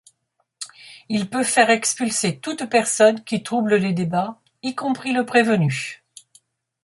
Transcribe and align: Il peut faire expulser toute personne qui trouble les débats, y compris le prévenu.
Il 1.09 1.29
peut 1.29 1.43
faire 1.43 1.69
expulser 1.69 2.39
toute 2.39 2.67
personne 2.67 3.23
qui 3.23 3.43
trouble 3.43 3.75
les 3.75 3.93
débats, 3.93 4.39
y 4.63 4.73
compris 4.73 5.11
le 5.13 5.27
prévenu. 5.27 6.03